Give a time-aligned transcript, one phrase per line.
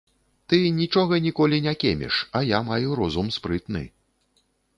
[0.51, 3.85] Ты нічога ніколі не кеміш, а я маю розум спрытны.